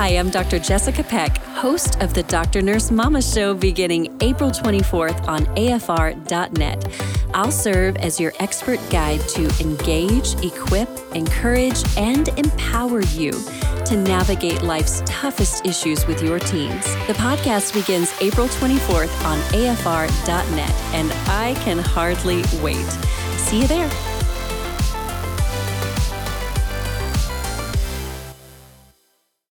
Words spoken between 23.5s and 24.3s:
you there.